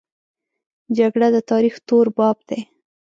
جګړه 0.97 1.27
د 1.35 1.37
تاریخ 1.51 1.75
تور 1.87 2.05
باب 2.17 2.37
دی 2.49 2.59